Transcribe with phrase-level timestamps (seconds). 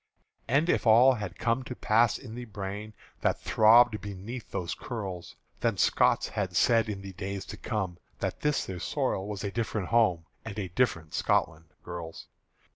[0.47, 5.35] And if all had come to pass in the brain That throbbed beneath those curls,
[5.59, 9.51] Then Scots had said in the days to come That this their soil was a
[9.51, 12.25] different home And a different Scotland, girls!